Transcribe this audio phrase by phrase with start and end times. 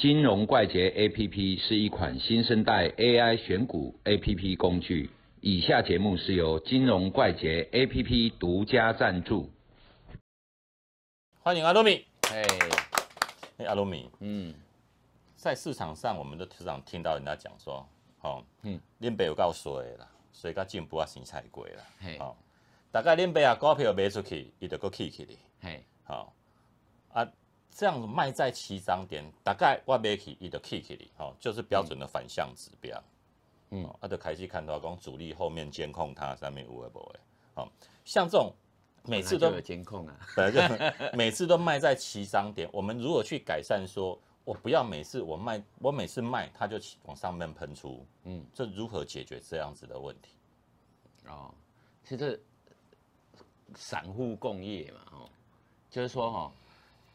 [0.00, 5.10] 金融怪杰 APP 是一款新生代 AI 选股 APP 工具。
[5.42, 9.50] 以下节目是由金融怪杰 APP 独家赞助。
[11.42, 12.02] 欢迎阿罗米。
[12.32, 12.42] 哎，
[13.58, 14.54] 哎，阿罗米，嗯，
[15.36, 17.86] 在市场上，我们都时常听到人家讲说，
[18.22, 18.80] 哦，嗯。
[19.00, 22.34] 嗯，恁爸有够衰的啦，所以甲进步啊生菜贵啦嘿，哦，
[22.90, 26.32] 大概恁爸啊股票卖出去，伊就搁起起哩，嘿，好、
[27.12, 27.28] 啊，
[27.70, 33.02] 这样子卖在起涨点，大概我买起，伊就起起哩，哦，就是标准的反向指标，
[33.70, 33.84] 嗯。
[33.84, 37.20] 嗯，啊，就开始看到讲主力后面监控它上面有无无的，
[37.54, 37.68] 哦，
[38.04, 38.52] 像这种
[39.04, 40.16] 每次都有监控啊。
[40.36, 48.38] 本来就每次都卖在起涨点，我们如果去改善说，我不要每次我卖，我每次卖它就起往上面喷出，嗯。
[48.38, 50.30] 嗯，这如何解决这样子的问题？
[51.28, 51.54] 哦，
[52.04, 52.42] 其实
[53.76, 55.28] 散户共业嘛，哦，
[55.90, 56.52] 就是说哈、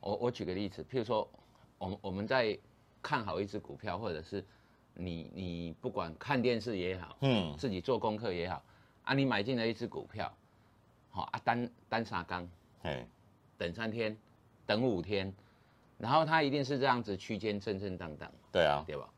[0.00, 1.28] 我我举个例子，譬如说，
[1.78, 2.58] 我们我们在
[3.02, 4.44] 看好一只股票，或者是
[4.94, 8.62] 你你不管看电视也好，嗯，自己做功课也好，
[9.04, 10.32] 啊，你买进了一只股票，
[11.10, 12.48] 好、啊单单杀缸，
[12.82, 13.06] 嘿，
[13.58, 14.16] 等三天，
[14.66, 15.32] 等五天，
[15.98, 19.08] 然后它一定是这样子区间震震荡荡，对啊，对吧？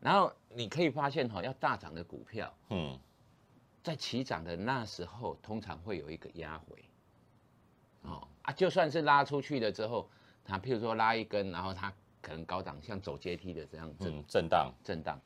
[0.00, 2.98] 然后你可以发现哈、要大涨的股票，嗯，
[3.82, 6.95] 在起涨的那时候，通常会有一个压回，哦
[8.46, 10.08] 啊，就算是拉出去了之后，
[10.44, 15.20] 它譬如说拉一根，然后它可能高档像走阶梯的这样震、嗯，震荡，震荡，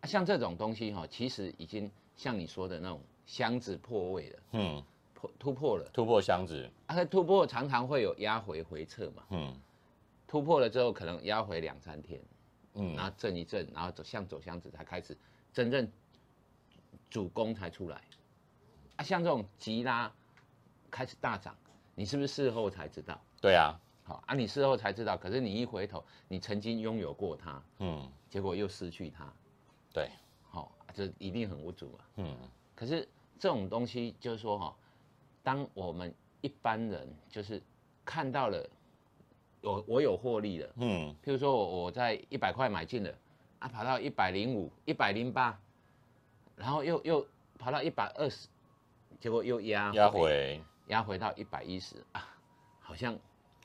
[0.00, 9.58] 啊，像这种东西哈、其实已经像你说的那种箱子破位了，嗯，破突破了，突破箱子，啊，它突破常常会有压回回撤嘛，嗯
[10.28, 12.20] 突破了之后可能压回两三天，
[12.74, 15.16] 嗯然后震一震，然后走向走箱子才开始
[15.52, 15.90] 真正
[17.08, 18.02] 主攻才出来。
[18.96, 20.12] 啊，像这种急拉
[20.90, 21.54] 开始大涨，
[21.96, 23.18] 你是不是事后才知道？
[23.40, 29.32] 对啊，好啊，你事后才知道，可是你一回头，你曾经拥有过它，嗯，结果又失去它，
[29.92, 30.10] 对，
[30.50, 32.00] 好、啊，这一定很无助啊。
[32.16, 32.36] 嗯。
[32.74, 34.76] 可是这种东西就是说哈、
[35.42, 37.62] 当我们一般人就是
[38.04, 38.68] 看到了，
[39.62, 43.10] 我我有获利了，嗯，譬如说我我在一百块买进了，
[43.58, 45.58] 啊，跑到一百零五、一百零八，
[46.54, 47.26] 然后又又
[47.58, 48.48] 跑到一百二十，
[49.18, 52.28] 结果又压压回压回到一百一十啊，
[52.80, 53.16] 好像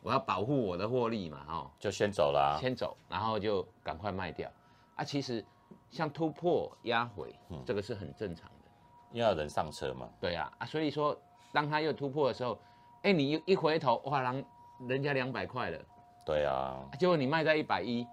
[0.02, 4.50] 我要保护我的获利嘛，哦，就先走啦，先走，然后就赶快卖掉
[4.96, 5.04] 啊。
[5.04, 5.46] 其实
[5.90, 7.34] 像突破压回，
[7.66, 8.72] 这个是很正常的，
[9.12, 11.16] 因为要人上车嘛，对啊啊，所以说
[11.54, 12.58] 当它又突破的时候，
[13.04, 14.46] 哎，你一一回头，哇，人
[14.88, 15.80] 人家两百块了。
[16.26, 18.04] 对啊，结果你卖在一百一，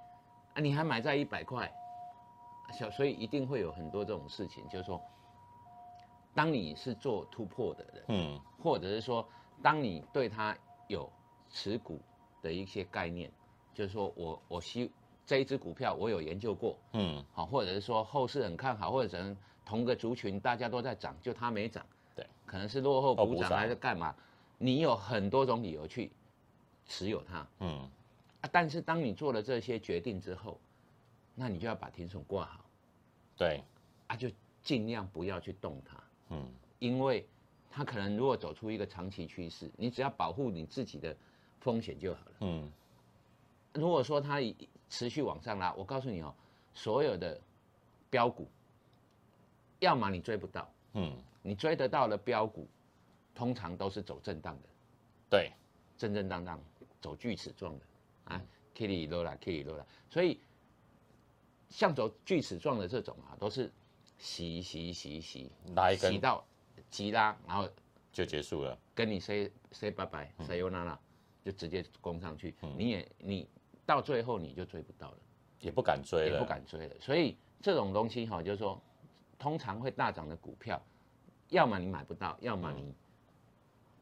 [0.54, 5.00] 啊，你还买在一百块，啊小所以一定会有很多这种事情，就是说，
[6.34, 9.26] 当你是做突破的人，嗯或者是说，
[9.62, 10.56] 当你对它
[10.88, 11.10] 有
[11.48, 12.00] 持股
[12.42, 13.30] 的一些概念，
[13.72, 14.90] 就是说我我希
[15.24, 24.14] 这一只股票我有研究过，嗯，好，或者是说后市很看好，或者可能同个族群大家都在涨，就它没涨，对，可能是落后后补涨补涨还是干嘛，
[24.58, 26.10] 你有很多种理由去
[26.86, 27.88] 持有它，嗯，
[28.40, 30.58] 啊，但是当你做了这些决定之后，
[31.34, 32.64] 那你就要把停损挂好
[33.36, 33.62] 对，
[34.08, 34.28] 啊，就
[34.62, 36.48] 尽量不要去动它，嗯。
[36.80, 37.26] 因为
[37.70, 41.16] 它可能如果走出一个长期趋势，你只要保护你自己的
[41.60, 42.36] 风险就好了。
[42.40, 42.72] 嗯。
[43.74, 44.56] 如果说它一
[44.88, 46.34] 持续往上拉，我告诉你哦，
[46.74, 47.38] 所有的
[48.10, 48.48] 标股，
[49.78, 52.66] 要么你追不到，嗯，你追得到的标股，
[53.34, 54.68] 通常都是走震荡的，
[55.30, 55.52] 对，
[55.96, 56.58] 震震荡荡，
[57.00, 57.84] 走锯齿状的
[58.24, 58.42] 啊
[58.74, 60.40] ，kitty 落啦，kitty 落啦，所以
[61.68, 63.70] 像走锯齿状的这种啊，都是
[64.16, 65.52] 洗洗洗洗，
[65.98, 66.44] 洗到
[66.90, 67.68] 急拉，然后
[68.12, 70.70] 就结束了，跟你 say say 拜拜，say you
[71.44, 73.48] 就直接攻上去，你也你
[73.86, 75.18] 到最后你就追不到了，
[75.60, 76.94] 也不敢追了，也不敢追了。
[77.00, 78.78] 所以这种东西哈，就是说，
[79.38, 80.82] 通常会大涨的股票，
[81.48, 82.92] 要么你买不到，要么你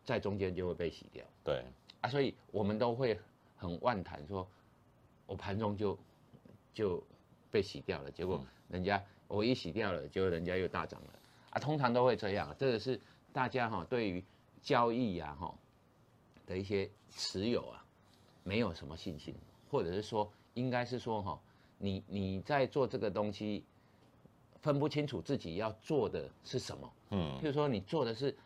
[0.03, 1.25] 在中间就会被洗掉。
[1.45, 1.65] 对，
[2.01, 2.09] 啊。
[2.09, 3.17] 所以我们都会
[3.57, 4.49] 很万谈说，
[5.27, 5.97] 我盘中就
[6.75, 7.07] 就
[7.51, 11.13] 被洗掉了，结果人家我一洗掉了，结果人家又大涨了
[11.57, 11.61] 啊。
[11.61, 13.01] 通常都会这样，这个是
[13.33, 14.23] 大家哈对于
[14.63, 15.55] 交易啊哈
[16.47, 17.85] 的一些持有啊，
[18.43, 19.35] 没有什么信心，
[19.71, 21.41] 或者是说应该是说哈，
[21.79, 23.65] 你你在做这个东西，
[24.61, 26.93] 分不清楚自己要做的是什么。
[27.11, 28.37] 嗯譬，如说你做的是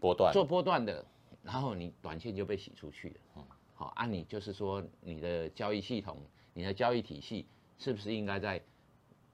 [0.00, 1.04] 波段，做波段的，
[1.42, 3.16] 然后你短线就被洗出去了。
[3.36, 3.44] 嗯
[3.76, 6.18] 好，按、你就是说你的交易系统、
[6.52, 7.44] 你的交易体系
[7.78, 8.62] 是不是应该再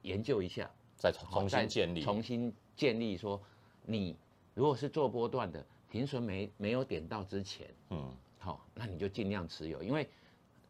[0.03, 3.38] 研究一下，再重新建立，重新建立说
[3.85, 4.17] 你
[4.55, 10.09] 如果是做波段的，停损没没有点到之前，嗯，好、那你就尽量持有，因为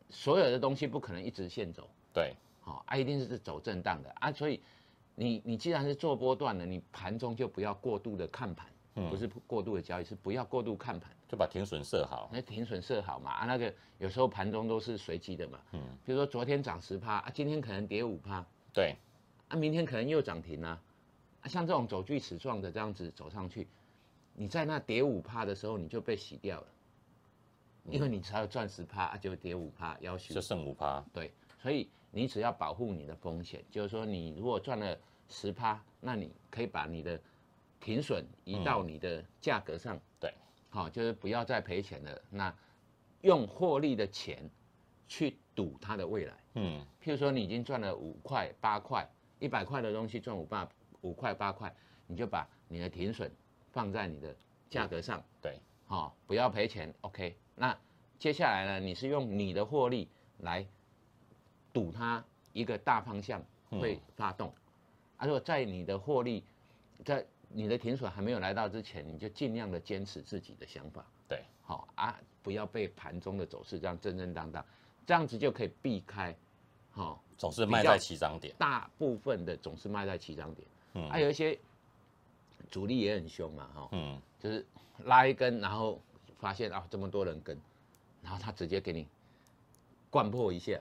[0.08, 4.10] 所有的东西不可能一直线走，对，好、啊，一定是走震荡的。
[4.18, 4.60] 啊，所以
[5.14, 8.66] 你你既然是做波段的，你盘中就不要过度的看盘，
[9.08, 12.28] 不是过度的交易，是不要过度看盘，就把停损设好。
[12.32, 18.96] 那停损设好嘛啊，那个有时候盘中都是随机的嘛，嗯，比如说昨天涨十趴啊，今天可能跌五趴，对，
[19.46, 20.82] 啊，明天可能又涨停啊，
[21.42, 23.66] 啊，像这种走锯齿状的这样子走上去，
[24.34, 26.66] 你在那跌五趴的时候你就被洗掉了，
[27.90, 31.04] 因为你才有赚十趴啊，就跌五趴，要求就剩五趴。
[31.12, 34.98] 对，所以你只要保护你的风险，就是说你如果赚了
[35.28, 37.20] 十趴，那你可以把你的
[37.80, 40.32] 停损移到你的价格上，对，
[40.68, 42.22] 好、就是不要再赔钱了。
[42.28, 42.54] 那
[43.22, 44.48] 用获利的钱
[45.08, 46.34] 去赌它的未来。
[46.54, 49.08] 嗯，譬如说你已经赚了五块、八块，
[49.38, 50.68] 一百块的东西赚五八
[51.02, 51.74] 五块、八块，
[52.06, 53.30] 你就把你的停损
[53.72, 54.34] 放在你的
[54.68, 56.92] 价格上，对，好、不要赔钱。
[57.02, 57.76] OK，那
[58.18, 60.08] 接下来呢，你是用你的获利
[60.38, 60.66] 来
[61.72, 64.52] 赌它一个大方向会发动，
[65.16, 66.44] 啊，如果在你的获利
[67.04, 74.64] 在你的停损还没有来到之前，你就尽量的坚持自己的想法，对，好、啊，不要被盘中的走势这样震震荡荡，
[75.06, 76.36] 这样子就可以避开，
[76.90, 78.54] 好、总是卖在起涨点。
[78.58, 81.58] 大部分的总是卖在起涨点，嗯还、有一些
[82.70, 84.66] 主力也很凶嘛，哈、嗯，就是
[85.04, 86.00] 拉一根，然后
[86.38, 87.58] 发现啊这么多人跟，
[88.22, 89.06] 然后他直接给你
[90.10, 90.78] 灌破一下，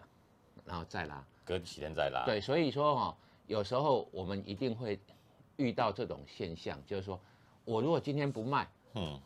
[0.66, 1.24] 然后再拉。
[1.46, 3.18] 隔几天再拉。，对，所以说哈、
[3.48, 5.00] 有时候我们一定会
[5.58, 7.20] 遇到这种现象，就是说
[7.66, 9.20] 我如果今天不卖，嗯，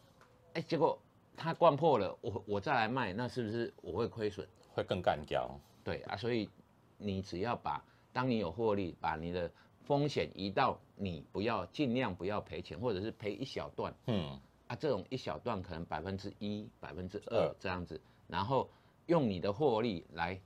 [0.53, 0.97] 哎，结果
[1.35, 4.47] 它灌破了，我我再来卖，那是不是我会亏损？
[4.73, 5.49] 会更干掉。
[5.83, 6.49] 对啊，所以
[6.97, 7.83] 你只要把
[8.13, 9.51] 当你有获利，把你的
[9.83, 18.69] 风险移到你不要尽量不要赔钱，或者是赔一小段嗯，啊，这种一小段可能百分之一、百分之二二这样子，然后
[19.07, 20.39] 用你的获利来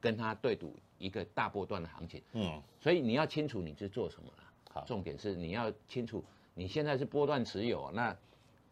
[0.00, 2.22] 跟他对赌一个大波段的行情。
[2.32, 4.52] 嗯，所以你要清楚你是做什么啦。
[4.72, 6.24] 好重点是你要清楚
[6.54, 8.16] 你现在是波段持有，那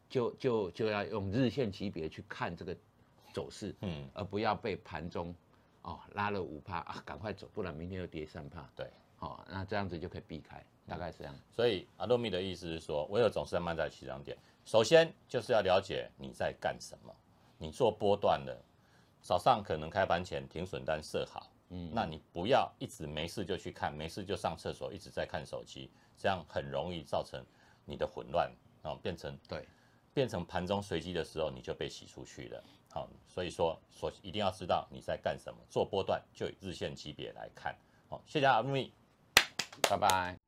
[0.08, 2.76] 就就就要用日线级别去看这个
[3.32, 5.34] 走势，嗯，而不要被盘中
[5.82, 8.70] 哦拉了五趴啊，赶快走，不然明天又跌三趴。
[8.76, 8.88] 对。
[9.18, 11.34] 好、那这样子就可以避开，大概是这样。
[11.50, 14.38] 所以阿多米的意思是说，我有总是在卖在起涨点。
[14.64, 17.14] 首先就是要了解你在干什么。
[17.58, 18.56] 你做波段的，
[19.20, 27.44] 早上可能开盘前停损单设好，嗯，那你不要一直没事就去看，没事就上厕所，一直在看手机，这样很容易造成
[27.84, 28.48] 你的混乱
[28.82, 29.66] 哦，变成对，
[30.14, 32.62] 变成盘中随机的时候你就被洗出去了。
[32.90, 35.58] 好、所以说所一定要知道你在干什么。
[35.68, 37.76] 做波段就以日线级别来看。
[38.08, 38.92] 好、谢谢阿多米。
[39.82, 40.47] 拜拜。